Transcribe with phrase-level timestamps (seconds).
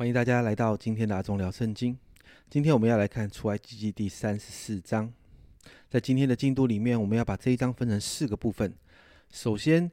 [0.00, 1.94] 欢迎大家来到今天的阿忠聊圣经。
[2.48, 5.12] 今天我们要来看出埃及记第三十四章。
[5.90, 8.74] 在今天的进度里面，我们要把这一章分成四个部分。
[9.30, 9.90] 首先，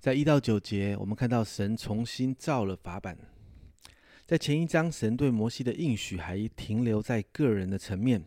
[0.00, 3.16] 在一到九节，我们看到神重新造了法版。
[4.26, 8.24] 在前一章，神对摩西的应许还停留在个人的层面。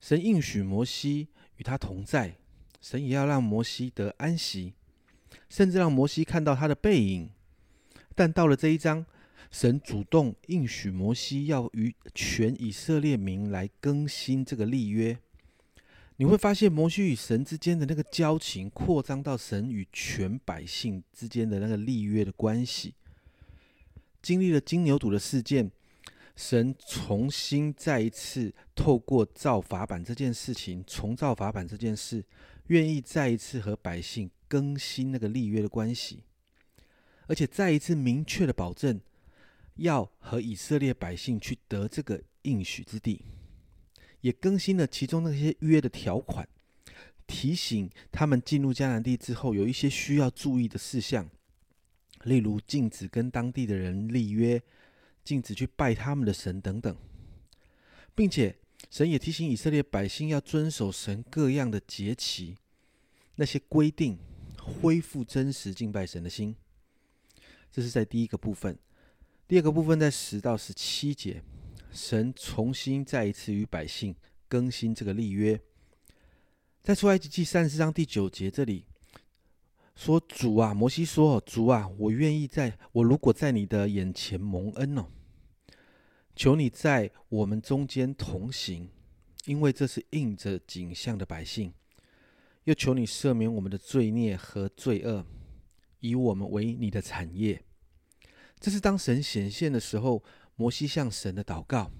[0.00, 1.28] 神应许摩西
[1.58, 2.38] 与他同在，
[2.80, 4.72] 神也要让摩西得安息，
[5.50, 7.28] 甚至让摩西看到他的背影。
[8.14, 9.04] 但到了这一章，
[9.50, 15.18] 神主动应许摩西要与全以色列民来更新这个立约。
[16.16, 22.94] 你会发现摩西与神之间的那个交情扩张到神与全百姓之间的那个立约的关系。
[24.20, 25.70] 经历了金牛犊的事件，
[26.36, 32.22] 神重新再一次透过造法版这件事情，重造法版这件事，
[32.66, 36.22] 愿意再一次和百姓更新那个立约的关系，
[37.28, 39.00] 而且再一次明确的保证。
[39.80, 43.24] 要和以色列百姓去得这个应许之地，
[44.20, 46.48] 也更新了其中那些约的条款，
[47.26, 51.28] 提醒他们进入迦南地之后有一些需要注意的事项，
[52.24, 54.62] 例如禁止跟当地的人立约，
[55.24, 56.94] 禁止去拜他们的神等等，
[58.14, 58.56] 并且
[58.90, 62.56] 神也提醒以色列百姓要遵守神各样的节期，
[63.36, 64.18] 那些规定，
[64.58, 66.54] 恢复真实敬拜神的心。
[67.72, 68.78] 这是在第一个部分。
[69.50, 71.42] 第二个部分在十到十七节，
[71.90, 74.14] 神重新再一次与百姓
[74.46, 75.60] 更新这个立约。
[76.80, 78.84] 在出埃及记三十章第九节这里
[79.96, 85.08] 说：“主啊，摩西说，主啊，我愿意在我如果在你的眼前蒙恩哦，
[86.36, 88.88] 求你在我们中间同行，
[89.46, 91.74] 因为这是应着景象的百姓。
[92.62, 95.26] 又求你赦免我们的罪孽和罪恶，
[95.98, 97.64] 以我们为你的产业。”
[98.60, 100.22] 这是当神显现的时候，
[100.54, 101.90] 摩西向神的祷告，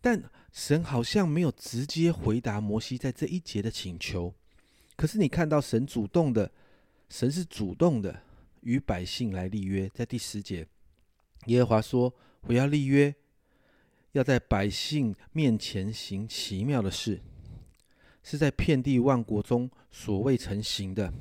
[0.00, 4.32] 但神好像没有直接回答摩西在这一节的请求。
[4.94, 6.52] 可是你看到神主动的，
[7.08, 8.22] 神是主动的
[8.60, 10.64] 与百姓来立约，在第十节，
[11.46, 12.14] 耶和华说
[12.46, 13.12] ：“我要立约，
[14.12, 17.20] 要在百姓面前行奇妙的事，
[18.22, 21.12] 是在遍地万国中所未曾行的。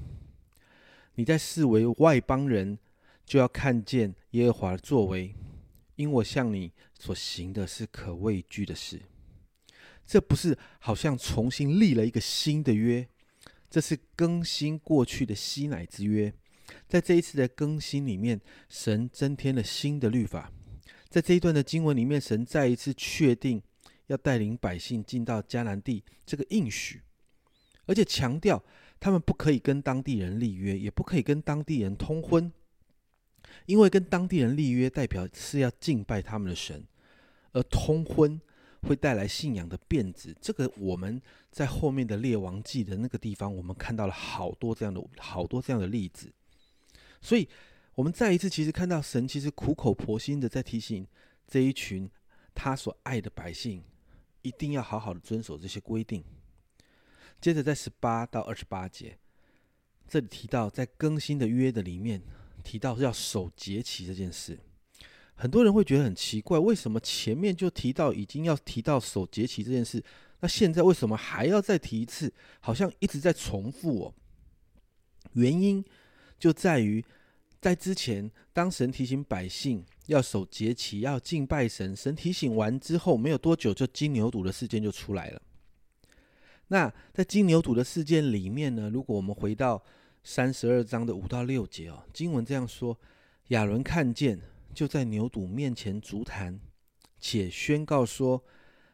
[1.16, 2.78] 你在视为外邦人。”
[3.29, 5.35] 就要看见耶和华的作为，
[5.97, 9.00] 因我向你所行的是可畏惧的事。
[10.03, 13.07] 这不是好像重新立了一个新的约，
[13.69, 16.34] 这是更新过去的西乃之约。
[16.88, 20.51] 在这一次的更新里面，神增添了新的律法。
[21.07, 23.61] 在这一段的经文里面，神再一次确定
[24.07, 27.03] 要带领百姓进到迦南地这个应许，
[27.85, 28.63] 而且强调
[29.00, 32.51] 他们不可以跟当地人立约，也不可以跟当地人通婚。
[33.65, 36.83] 因为跟当地人立约，代表是要敬拜他们的神，
[37.51, 38.39] 而通婚
[38.81, 40.35] 会带来信仰的变质。
[40.41, 41.21] 这个我们
[41.51, 46.31] 在后面的列王记的那个地方，我们看到了好多这样的好多这样的例子。
[47.21, 47.47] 所以，
[47.95, 51.05] 我们再一次其实看到神其实苦口婆心的在提醒
[51.47, 52.09] 这一群
[52.55, 53.83] 他所爱的百姓，
[54.41, 56.23] 一定要好好的遵守这些规定。
[57.41, 59.17] 接着在十八到二十八节，
[60.07, 62.21] 这里提到在更新的约的里面。
[62.69, 64.56] 提到要守节期这件事，
[65.34, 70.03] 很多人会觉得很奇怪，为什么前面就提到已经要提到守节期这件事，
[70.40, 72.31] 那现在为什么还要再提一次？
[72.59, 74.13] 好像一直在重复哦。
[75.34, 75.84] 原因
[76.38, 77.03] 就在于，
[77.59, 85.41] 在之前，当神提醒百姓要守节期、要敬拜神，神提醒完之后，没有多久，就金牛犊的事件就出来了。
[86.68, 89.84] 那在金牛犊的事件里面呢，如果我们回到。
[90.24, 92.97] 三十二章的五到六节哦，经文这样说：
[93.47, 94.40] 亚伦看见，
[94.74, 96.59] 就在牛犊面前足坛，
[97.19, 98.44] 且宣告说：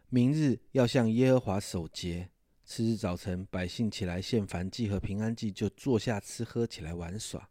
[0.09, 2.29] 明日要向耶和华守节。
[2.63, 7.47] 次日早晨，百姓起来献燔祭和平安祭，就坐下吃喝，起来玩耍。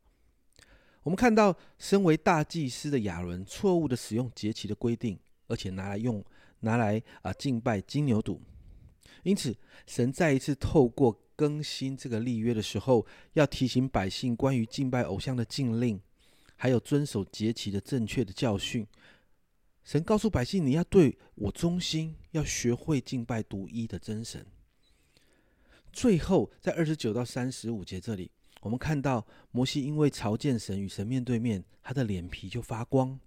[1.03, 6.25] 我们看到，身为大祭司的亚伦，错误的使用节期的规定，而且拿来用，
[6.61, 8.39] 拿来啊敬拜金牛犊。
[9.25, 9.57] 因此，
[9.87, 11.21] 神再一次透过。
[11.37, 16.01] 更新这个立约的时候，要提醒百姓关于敬拜偶像的禁令，
[16.55, 18.87] 还有遵守节期的正确的教训。
[19.83, 24.47] 神告诉百姓：你要对我忠心，要学会敬拜独一的真神。
[25.93, 28.31] 最后，在二十九到三十五节这里，
[28.61, 33.19] 我们看到摩西因为朝见神，与神面对面，他的脸皮就发光。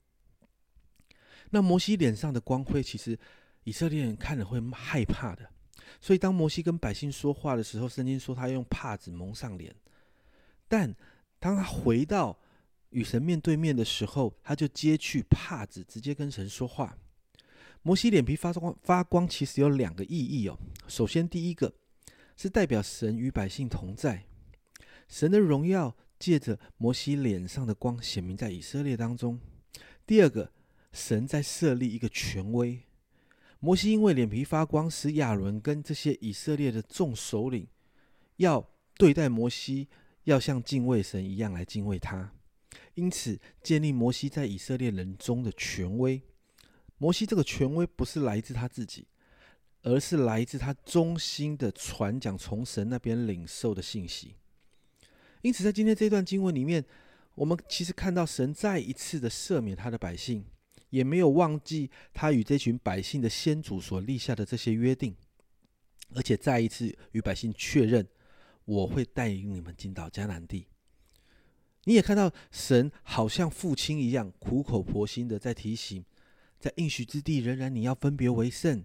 [1.49, 3.19] 那摩西脸上的光辉，其实
[3.65, 5.51] 以色列人看了会害怕的。
[5.99, 9.75] 所以，当摩西跟百姓说话的时候，圣经说他用帕子蒙上脸。
[10.67, 10.93] 但
[11.39, 12.37] 当他回到
[12.89, 16.97] 与神面对面的时候，他就揭去帕子，直接跟神说话。
[17.83, 20.57] 摩西脸皮发光发光，其实有两个意义哦。
[20.87, 21.73] 首先，第一个
[22.35, 24.25] 是代表神与百姓同在，
[25.07, 29.39] 神的荣耀借着摩西脸上的光显明在以色列当中。
[30.05, 30.51] 第二个，
[30.91, 32.81] 神在设立一个权威。
[33.59, 37.67] 摩西因为脸皮发光，使亚伦跟这些以色列的众首领
[38.37, 39.87] 要对待摩西，
[40.25, 42.31] 要像敬畏神一样来敬畏他。
[42.93, 46.21] 因此，建立摩西在以色列人中的权威。
[46.97, 49.07] 摩西这个权威不是来自他自己，
[49.83, 54.35] 而是来自他忠心的传讲从神那边领受的信息。
[55.41, 56.83] 因此，在今天这段经文里面，
[57.35, 60.43] 我们其实看到神再一次的赦免他的百姓，
[60.89, 65.15] 也没有忘记他与这群百姓的先祖所立下的这些约定，
[66.13, 68.07] 而且再一次与百姓确认：
[68.65, 70.67] 我会带领你们进到迦南地。
[71.83, 76.03] 你也看到神好像父亲一样苦口婆心的在提醒，
[76.59, 78.83] 在应许之地仍然你要分别为圣，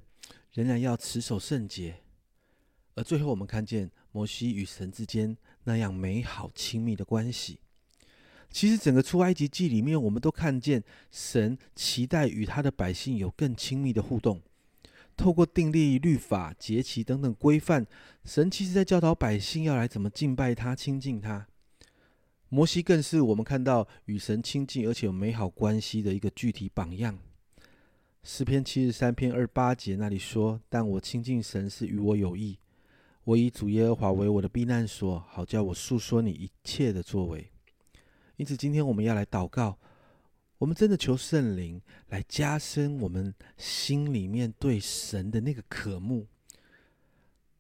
[0.52, 1.96] 仍然要持守圣洁。
[2.94, 7.58] 而最后我们看见摩西与神之间那样美好亲密的关系。
[8.52, 14.43] 其实整个出埃及记里面，我们都看见神期待与他的百姓有更亲密的互动，
[15.16, 17.87] 透过订立律法、节期等等规范，
[18.25, 21.46] 神其实在教导百姓要来怎么敬拜他、亲近他。
[22.50, 27.19] 摩西更是我们看到与神亲近而且有美好关系的一个具体榜样。
[28.22, 32.58] 诗篇七十三篇二八节那里说：“但我亲近神是与我有益，
[33.25, 37.48] 我以主耶和华为我的避难所，好叫我诉说你一切的作为。”
[38.42, 39.78] 因此，今天我们要来祷告，
[40.58, 46.26] 我们真的求圣灵来加深我们心里面对神的那个渴慕，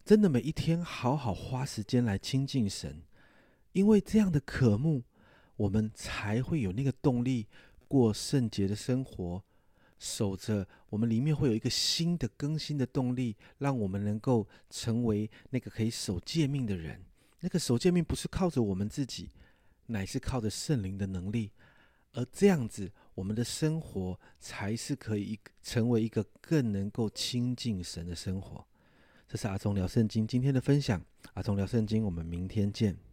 [0.04, 3.00] 真的每一天好好花时间来亲近神。
[3.70, 5.04] 因为这样的渴慕，
[5.54, 7.46] 我们才会有那个动力
[7.86, 9.40] 过圣洁的生活，
[10.00, 17.04] 守着我们里面会有一个新的更新的动力，让我们能够成为那个可以守诫命的人。
[17.38, 19.30] 那个守诫命不是靠着我们自己，
[19.86, 21.50] 乃是靠着圣灵的能力。
[22.12, 28.66] 而这样子，我们的生活才是可以一成为一个更能够亲近神的生活。
[29.26, 31.02] 这是阿忠聊圣经今天的分享。
[31.32, 33.11] 阿忠聊圣经，我们明天见。